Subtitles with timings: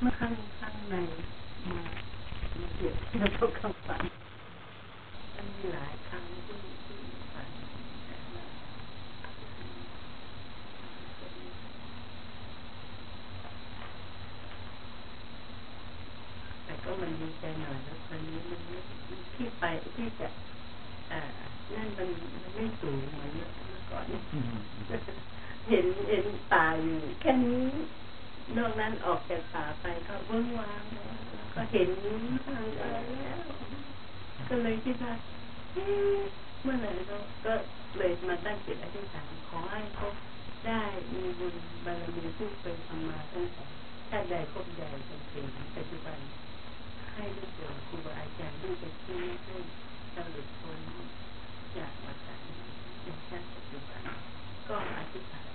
[0.00, 0.96] เมื่อข้างข้างใน
[1.70, 1.80] มา
[2.76, 4.02] เดียวที่เราต้องคำฝัน
[5.34, 6.98] มันมีหลายครั้งที่ที่
[7.32, 7.48] ฝัน
[8.06, 8.46] แต่ว่า
[16.64, 18.78] แต่ก็มันดีใจหน่อยแล้วตอนนี้มันไม่
[19.34, 19.64] ที่ไป
[19.96, 20.28] ที่จะ
[21.12, 21.20] อ่า
[21.74, 22.08] นั่นมัน
[22.42, 24.04] มันไม่สูงเหมือนเมื่อก่อน
[25.68, 27.62] เห็นเห็นป่าอยู่แค่นี้
[28.54, 31.06] นอกนั้นออกจากป่าไปก็เบื้องวางแล้ว
[31.54, 31.88] ก็เห็น
[32.46, 33.40] ทางอะไรแล้ว
[34.48, 35.14] ก็เลยคิดว่า
[36.62, 37.52] เมื่อไหร่เราก็
[37.98, 40.06] เลยมาตั้งจิตอธิษฐานขอให้เขา
[40.66, 40.82] ได้
[41.12, 43.64] มีบุญบารมีผู้เป็นธรรมาตั้งแต่
[44.10, 45.44] ชาติใดพบใหญ่จนถึง
[45.76, 46.18] ปัจจุบัน
[47.14, 49.56] ให้ด้วยเกิดครูบาอาจารย์ด้วยเป็นที่ให้
[50.12, 50.80] เราหลุดพ้น
[51.76, 52.42] จากวัฏจักร
[53.16, 54.02] นชาติปัจจุบัน
[54.68, 55.48] ก็อธิษฐาน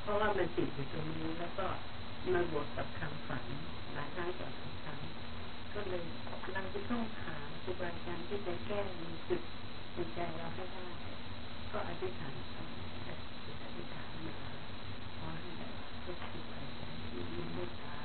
[0.11, 1.67] ราะว่ามันติดอยู่ตรงนี้แล้วก็
[2.33, 3.43] มาบวกกับคำฝัน
[3.93, 4.99] หลายครั้งต่อหลายครั้ง
[5.73, 6.03] ก็เลย
[6.53, 9.41] เราจะต้องหาครูบาอาจารย์ที่จะแก้ในจุด
[9.93, 10.85] ในใจเราให้ได้
[11.71, 12.33] ก็อธิษฐาน
[13.63, 14.35] อธิษฐานมา
[15.17, 15.67] ขอให้ได้
[16.03, 17.95] พบครูบาอาจารย์ที่มีเมตตา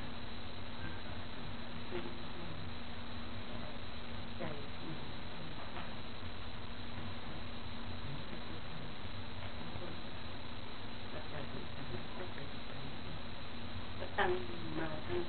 [4.39, 4.43] ใจ
[14.27, 14.39] ตั้ง
[14.79, 15.21] มาตั้ง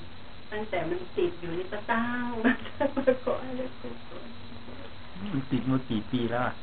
[0.51, 4.27] ตั้งแต่มันติดอยู่นี่ก็ตั้งมาตั้งขอให้ได้กุศล
[5.33, 6.53] มันติดมากี่ปีแล้วอะ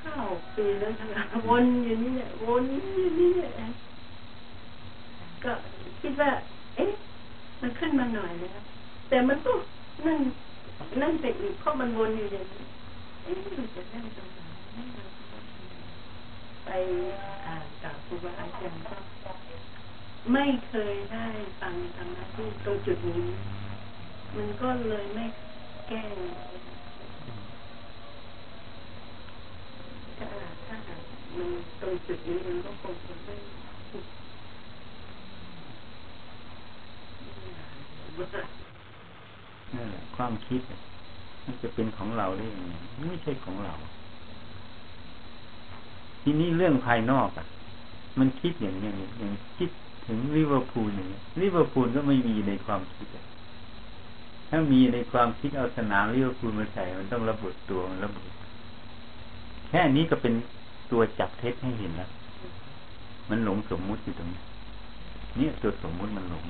[0.00, 0.26] ข้าว
[0.56, 1.06] ปีแล้วทั้
[1.40, 3.52] งวนอยู่นี่แหละวนอยู่นี่แหละ
[5.44, 5.52] ก็
[6.00, 6.30] คิดว่า
[6.76, 6.92] เอ๊ะ
[7.60, 8.62] มันขึ้นมาหน่อยแล้ว
[9.08, 9.52] แต่มันก็
[10.06, 10.20] นั่น
[11.00, 12.64] นั่นไปอีกเพราะมันวนอยู่อย่างนี้
[13.24, 14.40] เอ๊ะมันจะนั่งตรงไหน
[14.76, 15.34] นั่งตรงไหน
[16.64, 16.70] ไป
[17.46, 18.96] อ่านกับครูบาอาจารย์ก็
[20.32, 21.26] ไม่เคยได้
[21.60, 23.26] ฟังธรรมะที่ตรงจุดนี้
[24.36, 25.26] มันก็เลยไม่
[25.88, 26.04] แก้
[30.18, 30.28] ถ้า
[30.66, 30.76] ถ้า
[31.36, 33.34] มันตรงจุดนี้มันก็คงจะไม่
[39.74, 40.60] นั่นแหละความคิด
[41.44, 42.72] มันจะเป็นของเราได้ยังไง
[43.08, 43.74] ไม่ใช่ของเรา
[46.22, 47.46] ทีนี้เรื่องภายนอกอะ
[48.18, 49.70] มันคิดอย่างนี้อย่างคิด
[50.06, 53.08] ถึงลิเวอร์พูลอย่างนี้ลิเวอร์พูลก็ไม่มีในความคิด
[54.48, 58.30] ถ้ามีในความคิดเอาสนามลิเวอร์พูลมาใส่มันต้องระเบิดตัวมันระเบิด
[59.68, 60.34] แค่นี้ก็เป็น
[60.90, 62.10] ตัวจับเท็จให้เห็นแล้ว
[63.30, 64.42] มันหลงสมมุติอยู่ตรงนี้
[65.36, 66.44] เนี่ยตัวสมมุติมันหลง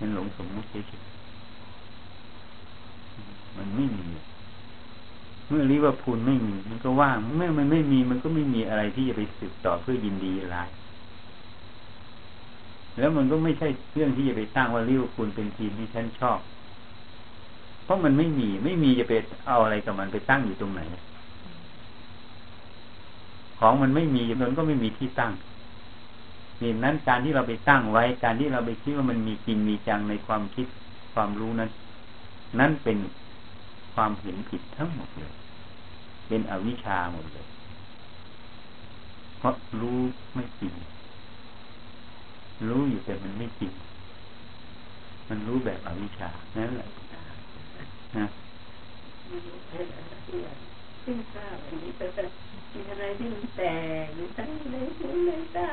[0.00, 4.08] มันหลงสมมุติเฉยๆมันไม่มี
[5.48, 10.58] เมื่อลิเวอร์พูลไม่มี มันก็ว่าง เมื่อมันไม่มีมันก็ไม่มีอะไรที่จะไปสืบต่อเพื่อยินดีอะไร
[12.98, 16.38] แล้วมันก็ไม่ใช่เรื่องที่จะไปสร้างว่าลิเวอร์พูลเป็นทีมที่ฉันชอบ
[17.84, 19.14] เพราะมันไม่มี ไม่มีจะไป
[19.46, 20.80] เอาอะไรกับมันไปตั้งอยู่ตรงไหน
[23.58, 25.32] ของมันไม่มีมันก็ไม่มีที่ตั้ง
[26.62, 30.66] นี่นั้นการที่เราไปตั้งไว้ การที่เราไปคิดว่ามันมีจริงมีจังในความคิด
[31.14, 31.70] ความรู้นั้น
[32.60, 32.98] นั่นเป็น
[33.94, 35.32] ความเห็นผิดทั้งหมดเลย
[36.28, 37.46] เป็นอวิชชาหมดเลย
[39.38, 40.00] เพราะรู้
[40.34, 40.72] ไม่จริง
[42.68, 43.72] รู้อยู่แต่มันไม่จริง
[45.28, 46.88] มันรู้แบบอวิชชา นั่นแหละ
[48.16, 48.26] นะ
[51.04, 52.24] ซึ่งทราบอันนี้ก็จะ
[52.72, 53.62] มีอะไรที่มันแต
[54.04, 55.66] กหรือทั้งในหูในตา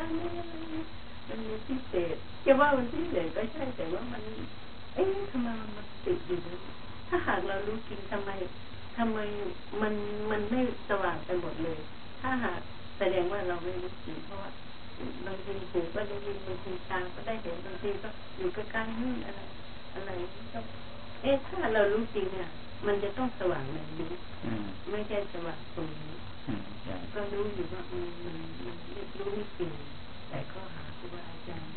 [1.28, 2.16] มันมีพิเศษ
[2.46, 4.24] จะว่ามันพิเศษก็ใช่แต่ว่ามัน
[4.96, 6.40] เอ๊ะทำไมมันติดอยู่
[7.10, 8.30] ถ้าหากเรารู้จริงทำไม
[8.98, 9.20] ทำไม
[9.82, 9.94] มัน
[10.32, 11.80] มันไม่สว่างไปหมดเลย
[12.22, 12.60] ถ้าหาก
[12.98, 14.50] แสดงว่าเราไม่รู้จริงเพราะว่า
[15.26, 19.42] บางทีหูก็ได้ยินบางทีตาก็ได้เห็นบางทีก็อยู่ใกล้ๆนู่นอะไร
[19.94, 20.12] อะไร
[20.54, 20.60] ก็
[21.22, 22.52] เอ๊ะถ้าเรารู้จริงอะ
[22.88, 24.12] มันจะต้องสว่างแบบนี้
[24.92, 26.16] ไม่ใช่สว่างตรงนี้
[27.14, 29.74] ก็รู้อยู่ว่ามันมันมันรู้ไม่จริง
[30.30, 31.72] แต่ก็หาครูบาอาจารย์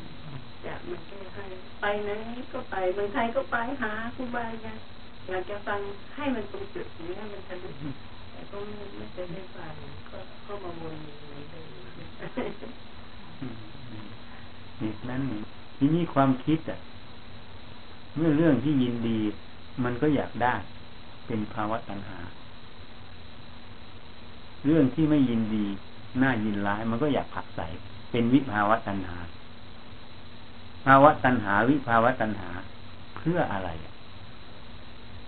[0.65, 1.45] จะมันแก้ให้
[1.81, 2.11] ไปไหน
[2.53, 4.83] ก็ไปเมืองไทยก็ไปหาครูบาอาจารย์
[5.29, 5.81] อยากจะฟัง
[6.15, 7.71] ให้มันตรงจุดนี้ให้มันทะลุ
[8.31, 9.75] แต่ก็ไม่ไม่เคยได้ฟัง
[10.11, 12.84] ก็ก็มาวนอยู่ในเดิม
[14.83, 15.23] นี่นั้น
[15.77, 16.79] ทีนี้ความคิดอะ
[18.17, 19.19] เมื่อเรื่องที่ยินดี
[19.85, 20.55] มันก็อยากได้
[21.27, 22.19] เป็นภาวะตัณหา
[24.67, 25.67] เรื่องที่ไม่ยินดี
[26.23, 27.67] น่ายินร้าย มันก็อยากผักใส่
[28.11, 29.17] เป็นวิภาวะตัณหา
[30.87, 32.51] ภาวะตัณหา วิภาวะตัณหา
[33.17, 33.71] เพื่ออะไร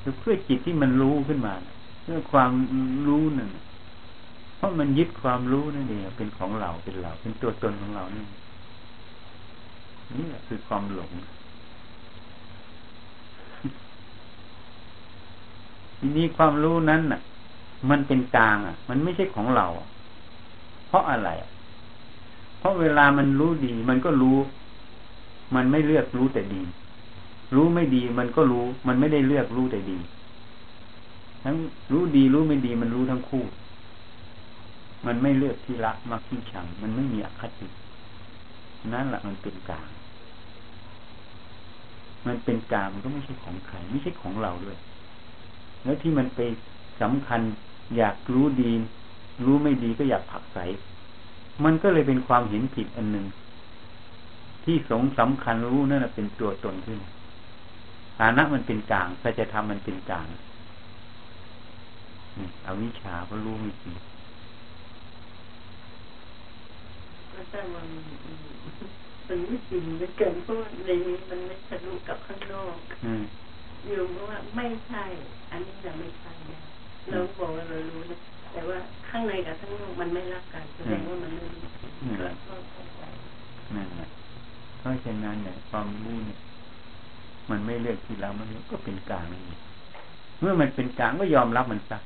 [0.02, 1.54] คือเพื่อจิตที่มันรู้ขึ้นมา
[2.02, 2.52] เพื่อความ
[3.08, 3.50] รู้นั่น
[4.56, 8.45] เพราะมันยึดความรู้นั่นเองเป็นของเราเป็นเรา เป็นตัวตนของเรานี่นี่
[10.28, 11.12] แหละคือความหลง
[15.98, 17.20] ทีนี้ความรู้นั้นน่ะ
[17.90, 19.66] มันเป็นกลางอะ มันไม่ใช่ของเรา
[20.88, 21.30] เพราะอะไร
[22.58, 24.38] เพราะเวลามันรู้ดี มันก็รู้
[25.54, 26.62] มันไม่เลือกรู้แต่ดี
[27.54, 29.98] รู้ไม่ดี มันก็รู้ มันไม่ได้เลือกรู้แต่ดี
[31.44, 31.56] ทั้ง
[31.92, 33.44] รู้ดีรู้ไม่ดี มันรู้ทั้งคู่
[35.06, 37.68] มันไม่เลือกที่รักมักที่ชัง มันไม่มีอคติ
[38.92, 39.88] นั่นแหละมันเป็นกลาง
[42.26, 44.76] มันเป็นกลางมันก็ไม่ใช่ของใครไม่ใช่ของเราด้วย
[45.84, 46.40] แล้วที่มันไป
[47.00, 47.40] สำคัญ
[47.96, 48.72] อยากรู้ดี
[49.44, 50.58] รู้ไม่ดีก็อยากผักใส
[51.64, 53.26] มันก็เลยเป็นความเห็นผิดอันหนึ่ง
[54.64, 56.98] ที่สงสำคัญรู้นั่นเป็นตัวตนขึ้น
[58.18, 60.26] ฐานะมันเป็นกลางสัจธรรมมันเป็นกลาง
[62.38, 63.94] นี่อวิชชาก็รู้ไม่จริง
[67.32, 67.86] ก็แต่มัน
[69.28, 70.56] มันไม่จริงเหลือเกินเพราะ
[70.86, 72.76] ในนี้มันไม่ทะลุกับข้างนอก
[73.86, 75.04] อยู่เพราะว่าไม่ใช่
[75.50, 76.32] อันนี้จะไม่ใช่
[77.10, 78.18] เราบอกว่าเรารู้นะ
[78.52, 78.78] แต่ว่า
[79.08, 81.62] ข้างในกับข้างนอกมันไม่รักกันแสดงว่ามันไม่รู้
[82.06, 84.08] นั่นแหละ
[84.78, 86.38] เพราะฉะนั้นเนี่ยความรู้เนี่ย
[87.50, 89.58] มันไม่เลือกที่เรามันก็เป็นกลางนี่
[90.40, 91.98] เมื่อมันเป็นกลางก็ยอมรับมันซะ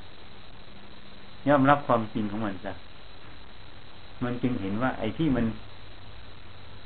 [1.49, 2.73] ยอมรับความจริงของมันซะ
[4.23, 5.45] มันจึงเห็นว่า ไอ้ที่มัน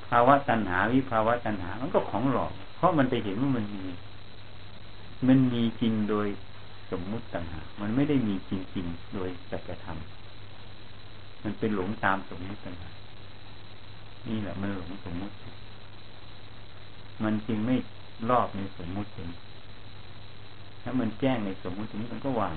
[0.09, 3.85] ภาวะตัณหาวิภาวะตัณหา มันก็ของหลอก เพราะมันไปเห็นว่ามันมี
[5.27, 6.27] มันมีจริงโดย
[6.91, 9.97] สมมุติต่างหา มันไม่ได้มีจริงๆโดยสัจธรรม
[11.43, 12.89] มันเป็นหลงตามสมมุติต่างหา
[14.27, 15.35] นี่แหละมันหลงสมมุติ
[17.23, 17.75] มันจึงไม่
[18.29, 19.29] รอบในสมมุติเอง
[20.83, 22.55] ถ้ามันแจ้งในสมมุตินี้มันก็วาง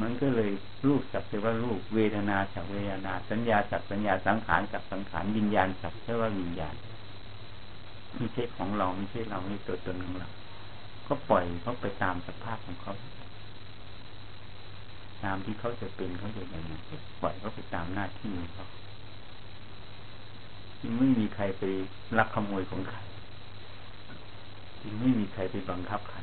[0.00, 0.50] มันก็เลย
[0.86, 6.74] รูปสักแต่ว่ารูปเวทนาสักเวทนา สัญญาสักสัญญาสังขารสักสังขารวิญญาณสักแต่ว่าวิญญาณ
[8.16, 10.28] ไม่ใช่ของเราไม่ใช่เราไม่ตัวตนของเรา
[11.06, 12.94] ก็ปล่อยเขาไปตามสภาพของเขา
[15.24, 16.72] ตามที่เขาจะเป็นเขาจะอย่างไร
[17.20, 18.66] ปล่อยเขาไปตามหน้าที่ของเขา
[20.80, 21.62] จึงไม่มีใครไป
[22.18, 22.98] ลักขโมยของใคร
[24.82, 26.18] จึงไม่มีใครไปบังคับใคร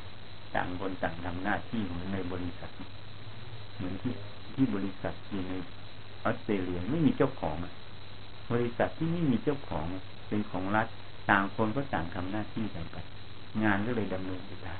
[0.54, 2.61] ต่างคนต่างทำหน้าที่เหมือนในบริษัท
[3.82, 4.14] เหมือนที่
[4.54, 5.52] ที่บริษัทอยู่ใน
[6.24, 7.56] ออสเตรเลียไม่มีเจ้าของ
[8.52, 9.86] บริษัทที่ไม่มีเจ้าของ
[10.28, 10.86] เป็นของรัฐ
[11.30, 12.96] ต่างคนก็ต่างทำหน้าที่กันไป
[13.64, 14.76] งานก็เลยดำเนินไปได้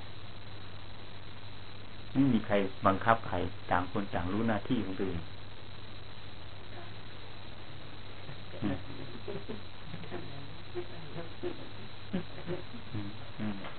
[2.12, 2.54] ไม่มีใคร
[2.86, 3.36] บังคับใคร
[3.70, 5.22] ต่างคนต่างรู้หน้าที่ของตัวเอง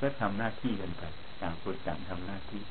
[0.02, 1.04] ก็ทำหน้าที่กันไป
[1.42, 2.62] ต่างคนต่างทำหน้าที่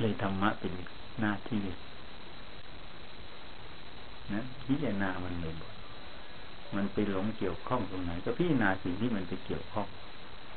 [0.00, 0.72] เลยธรรมะเป็น
[1.20, 1.62] หน้าที่
[4.32, 5.54] นะพิจารณามันเลย
[6.74, 9.86] มันไปหลงเกี่ยวข้องตรงไหน ก็พิจารณาสิ่งที่มันไปเกี่ยวข้อง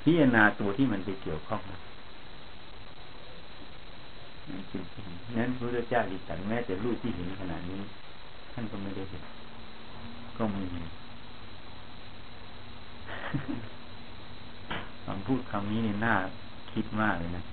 [0.03, 7.81] พิจารณาตัวที่มันไปเกี่ยวข้องนั่นจริงๆนั้นพระเจ้าดิสันแม้แต่รูปที่เห็นขนาดนี้
[8.53, 9.23] ท่านก็ไม่ได้เห็น
[10.37, 10.83] ก็ไม่มี
[15.05, 16.15] คำพูดคำนี้เนี่ยน่า
[16.71, 17.43] คิดมากเลยนะ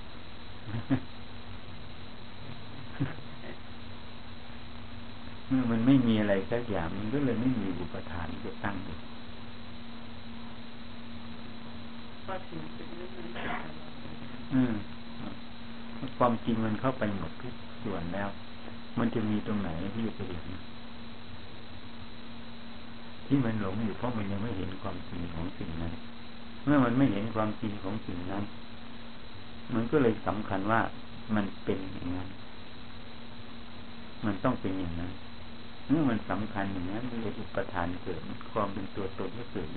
[5.51, 8.97] เมื่อมันไม่มีอะไรสักอย่างมันก็เลยไม่มีอุปทานจะตั้งอยู่
[14.55, 14.75] อืม
[16.19, 18.29] ความจริงมันเข้าไปหมดทุกส่วนแล้ว
[18.99, 20.45] มันจะมีตรงไหนที่จะเห็น
[23.27, 25.93] ที่มันหลงอยู่เพราะมันยังไม่เห็นความจริงของสิ่งนั้น
[26.65, 28.45] เมื่อมันไม่เห็นความจริงของสิ่งนั้น
[29.75, 30.81] มันก็เลยสำคัญว่า
[31.35, 32.29] มันเป็นอย่างนั้น
[34.25, 35.13] มันต้องเป็นอย่างนั้น
[35.91, 38.21] เมื่อมันสำคัญอย่างนั้นมันเลยอุปทานเกิด
[38.53, 39.69] ความเป็นตัวตนก็เกิด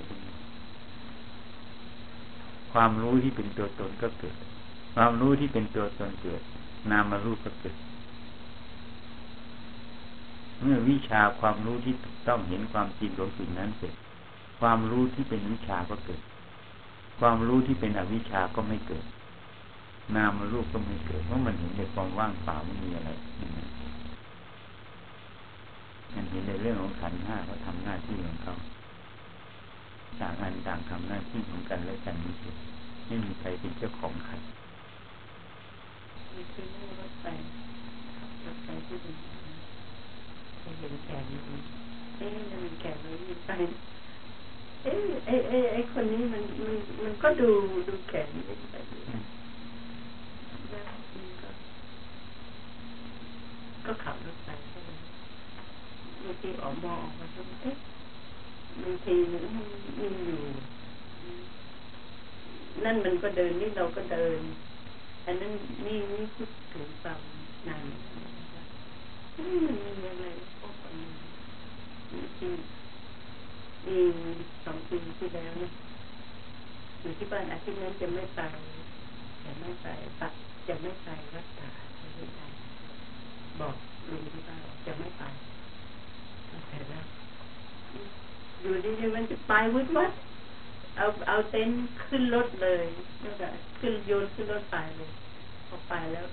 [2.73, 4.35] ความรู้ที่เป็นตัวตนก็เกิด
[4.95, 6.41] ความรู้ที่เป็นตัวตนเกิด
[6.91, 7.75] นามารู้ก็เกิด
[10.61, 11.93] เมื่อวิชาความรู้ที่
[12.27, 13.95] ต้องเห็นความจริงของสิ่งนั้นเกิด
[14.59, 16.21] ความรู้ที่เป็นวิชาก็เกิด
[17.19, 19.05] ความรู้ที่เป็นอวิชาก็ไม่เกิด
[20.15, 23.09] นามารูปก็ไม่เกิดเพราะมันเห็นในความว่างเปล่าไม่มีอะไร
[26.15, 28.53] มันเห็นในเรื่องของขันห้าเขาทำหน้าที่ของเขา
[30.21, 32.35] ต่างอันต่างทำหน้าที่ของกันและกันนี่
[33.07, 34.33] ไม่มีใครเป็นเจ้าของใคร
[36.35, 36.65] มีคือ
[36.99, 37.25] รถไฟ
[38.45, 39.13] รถไฟที่ดี
[40.79, 41.37] เห็นแก่ดี
[42.17, 43.51] เอ๊ะมันแก่เลยมีไป
[44.83, 47.49] เอ๊ะไอ้ไอ้ไอ้คนนี้มันมันมันก็ดู
[47.87, 48.39] ดูแก่ดี
[48.71, 48.75] ไป
[53.85, 54.49] ก็ขับรถไป
[56.23, 57.75] เมื่อกี้ออกมองมาดูเอ๊ะ
[58.83, 59.43] บางทีมัน
[59.99, 60.41] มีอยู่
[62.83, 64.39] นั่นมันก็เดินนี่เราก็เดิน
[65.25, 65.53] อันนั้น
[65.85, 67.19] นี่นี่พูดถึงความ
[67.67, 67.85] นาน
[69.37, 70.25] มันมีอะไร
[70.59, 72.51] พวกนี้ที่
[73.87, 73.99] มี
[74.65, 75.71] สองปีที่แล้วเนี่ย
[77.01, 78.41] อยู่ที่บ้านอาทิตย์นั้นจะไม่ไป
[79.43, 79.87] จะไม่ไป
[80.19, 80.33] ปัก
[80.67, 82.39] จะไม่ไปรักษาจะไม่ไป
[83.59, 83.75] บอก
[84.09, 85.23] ลุงที่บ้านจะไม่ไป
[88.61, 90.11] อยู่ดีๆมันจะไปวุ้วัด
[90.97, 92.85] เอาเอาเต็นท์ขึ้นรถเลย
[93.21, 93.47] แล้วก็
[93.79, 95.11] ขึ้นโยนขึ้นรถไปเลย
[95.67, 96.25] พอไปแล้ว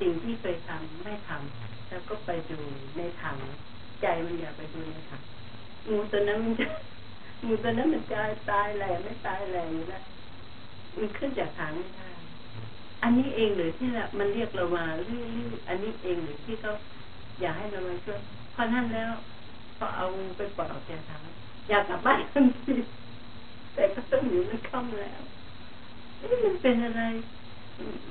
[0.00, 2.58] สิ่งที่เคยทำไม่ทำแล้วก็ไปดู
[2.96, 3.36] ในถัง
[4.02, 5.22] ใจมันอยากไปดูในถัง
[5.88, 6.66] งูตัวนั้นมันจะ
[7.44, 10.04] งูตัวนั้นมันจะตายแหล่ไม่ตายแหล่อยู่แล้ว
[10.96, 12.10] มันขึ้นจากถังไม่ได้
[13.02, 13.88] อันนี้เองหรือที่
[14.18, 16.72] มันเรียกเรามาเรื่อยๆอันนี้เองหรือที่เขา
[17.40, 18.20] อยากให้เรามาช่วย
[18.52, 19.10] เพราะนั้นแล้ว
[19.78, 21.20] ก็เอาไปปล่อยออกจากถัง
[21.68, 22.74] อยากกลับบ้านทันที
[23.74, 25.20] แต่ก็ต้องอยู่ในค่ำแล้ว
[26.20, 27.02] นี่มันเป็นอะไร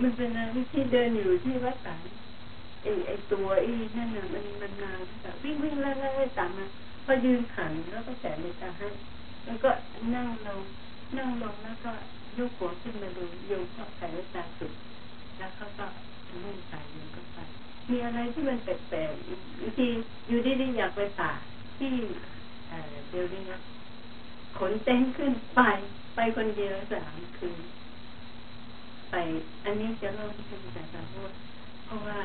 [0.02, 2.06] มันเป็นอะไรที่เดินอยู่ที่วัดสาย
[2.82, 4.92] ไอ้ไอ้ตัวไอ้นั่นน่ะมันมันมา
[5.22, 6.66] แบบวิ่งวิ่งไล่ไล่ตามมา
[7.06, 8.88] พอยืนขันแล้วก็แสเมตตาให้
[9.46, 9.70] แล้วก็
[10.14, 10.62] นั่งลง
[11.18, 11.92] นั่งลงแล้วก็
[12.38, 14.72] ยกหัวขึ้นมาดูโยมก็แผ่เมตาสุด
[15.38, 15.86] แล้วเขาก็
[16.44, 17.38] มุ่งใส่โยมก็ไป
[17.92, 19.88] มีอะไรที่มันแปลกๆบางที
[20.28, 21.32] อยู่ดีๆอยากไปป่า
[21.78, 21.94] ที่
[23.10, 23.60] เดี๋ยวนี้นะ
[24.58, 25.62] ขนเต้นขึ้นไป
[26.16, 27.60] ไปคนเดียวสามคืน
[29.12, 29.16] ไป
[29.64, 31.32] อันนี้จะเล่าให้คุณอาจารย์พูด
[31.86, 32.20] เพราะว่า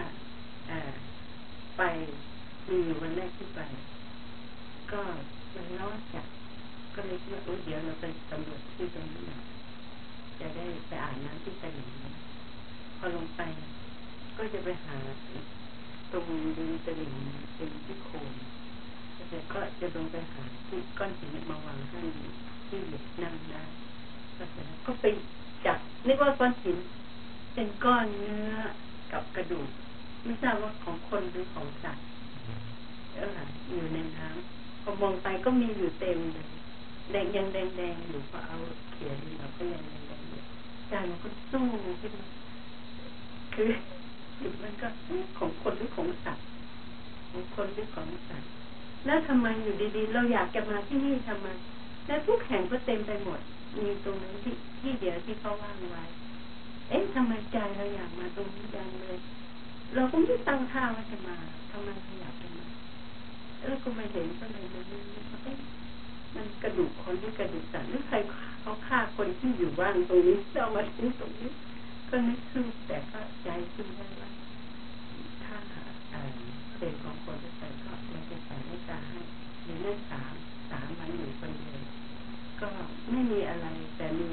[1.77, 1.83] ไป
[2.69, 3.61] มีอวันแรกที่ไป
[4.93, 5.01] ก็
[5.55, 6.27] มันร้อนจัด
[6.95, 9.25] ก็เลยคิดว่าโอ้เดี๋ยวเราไปตำรวจที่ตรงนี้
[10.41, 11.89] จะได้ไปอ่านน้ำที่ตลิ่ง
[12.99, 13.41] พอลงไป
[14.43, 14.97] ก็จะไปหา
[16.13, 17.13] ตรงดินตลิ่ง
[17.55, 18.33] เป็นที่โคน
[19.31, 22.01] แล้วก็จะลงไปหาที่ก้อนหินมาวางให้
[22.67, 22.81] ที่
[23.23, 23.63] นั่งได้
[24.37, 25.05] ก็เสร็จแล้วก็ไป
[25.67, 26.77] จับนึกว่าก้อนหิน
[27.55, 28.53] เป็นก้อนเนื้อ
[29.13, 29.69] กับกระดูก
[30.25, 32.05] ไม่ทราบว่าของคนหรือของสัตว์
[33.15, 36.47] เอออยู่ในน้ำพอมองไปก็มีอยู่เต็มเลย
[37.13, 38.57] แดงยังแดงแดงอยู่พอเอา
[38.93, 40.41] เขียนเราก็ยังแดงแดงอยู่
[40.89, 41.65] ใจมันก็สู้
[42.01, 42.15] ขึ้น
[43.55, 43.71] คือ
[44.41, 44.89] อยู่มันก็
[45.39, 46.45] ของคนหรือของสัตว์
[47.31, 48.49] ของคนหรือของสัตว์
[49.07, 51.49] แล้วทำไมอยู่ดีๆ เราอยากจะมาที่นี่ทำไม
[52.07, 53.41] แล้วทุกแห่งก็เต็มไปหมด
[53.83, 56.05] มีตรงนั้นที่ที่เดียวที่เขาว่างไว้
[56.89, 59.19] เอ๊ะทำไมใจเราอยากมาตรงนี้จังเลย
[59.95, 61.37] เราก็ไม่ตั้งท่าว่าจะมา
[61.71, 62.67] ทำไมขยับไปมา
[63.67, 65.57] แล้วก็มาเห็นก็เลยมันมันเอ๊ะ
[66.35, 68.17] มันกระดูกคนหรือกระดูกสัตว์หรือใคร
[68.61, 71.51] เขาฆ่าคนที่อยู่ว่างตรงนี้เอามาทิ้งตรงนี้
[72.11, 74.31] ก็นึกขึ้แต่ก็ใจขึ้ได้ว่า
[75.45, 75.57] ถ้า
[76.79, 79.21] เป็นของคนจะใส่ก็เราจะใส่ไม่ตาให้
[79.65, 80.35] หรือนั่นสาม
[80.71, 81.77] สามวันอยู่คนเดีย
[82.61, 82.69] ก็
[83.11, 84.31] ไม่มีอะไร แต่มี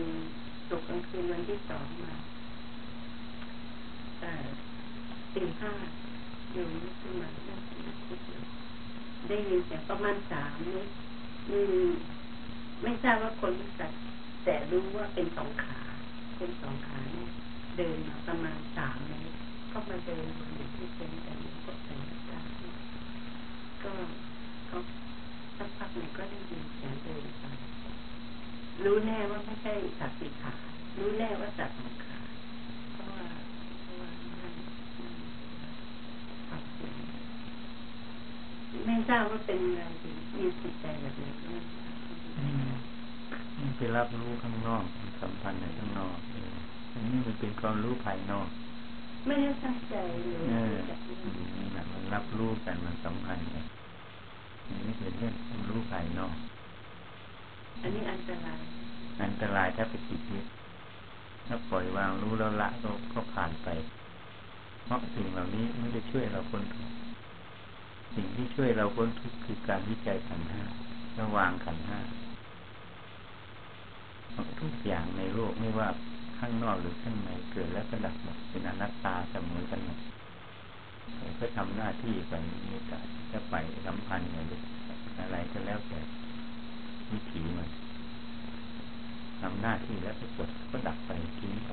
[0.69, 2.15] ตกกลางคืนวันที่สองมา
[4.19, 4.34] แต่
[5.34, 5.72] ตีห้า
[6.53, 7.60] อยู่นี่ขึ้นมานั่ง
[8.05, 8.41] คิดอยู่
[9.27, 10.84] ได้ยินเสียงประมาณสามนี่
[11.51, 11.62] มี
[12.81, 14.00] ไม่ทราบว่าคนสัตว์
[14.43, 15.79] แต่รู้ว่าเป็นสองขา
[16.38, 17.29] เป็นสองขาเนี่ย
[17.77, 19.36] เดินมาประมาณสามเมตร
[19.72, 21.34] ก็มาเดินอยู่ที่เป็นแต่
[21.65, 22.48] ก็ใส่หน้ากาก
[23.84, 23.91] ก็
[24.69, 24.77] ก็
[25.57, 27.46] สักพักหนึ่งก็ได้ยินเสียงเดินไป
[28.84, 30.53] รู้แน่ว่าไม่ใช่สัตว์สีขา
[30.98, 32.19] รู้แน่ว่าสัตว์สองขา
[32.93, 33.25] เพราะว่า
[33.81, 34.10] เพราะว่า
[34.41, 34.53] มัน
[36.50, 36.96] มันเสียง
[38.86, 39.81] ไม่ทราบว่าเป็นอะไร
[40.38, 41.25] มีจิตใจแบบไหน
[43.57, 44.84] ไม่ไปรับรู้ข้างนอก
[45.22, 46.17] สัมพันธ์ในข้างนอก
[46.91, 48.48] อันนี้มันเป็นความรู้ภายนอก
[49.25, 50.75] ไม่ได้ตั้งใจเลยเออ
[51.94, 53.65] มันรับรู้กันมันสัมพันธ์กัน
[54.67, 56.36] อันนี้เป็นเรื่องความรู้ภายนอก
[57.82, 58.60] อันนี้อันตราย
[59.24, 60.46] อันตรายถ้าไปติดยึด
[61.48, 63.67] ถ้าปล่อยวางรู้แล้วละก็ก็ผ่านไป
[64.86, 66.96] เพราะสิ่งเหล่านี้ไม่ได้ช่วยเราพ้นทุกข์
[68.15, 70.63] สิ่งที่ช่วยเราพ้นทุกข์คือการวิจัยขันธ์ห้า
[71.20, 72.00] ระวางขันธ์ห้า
[74.62, 75.88] ทุกอย่างในโลกไม่ว่า
[76.39, 80.00] ข้างนอกหรือข้างในเกิดแล้วก็ดับหมดเป็นอนัตตาเสมอกันหมด
[81.39, 82.34] ก็ทำหน้าที่ไป
[82.70, 84.53] มีการจะไปสัมพันธ์อะไร
[85.20, 86.00] อะไรก็แล้วแต่
[87.12, 87.70] วิถีมัน
[89.41, 91.72] ทำหน้าที่แล้วก็กดก็ดับไปทิ้งไป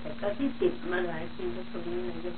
[0.00, 2.34] แต่ก็ที่ติดมาหลายปีก็ตรงนี้เลย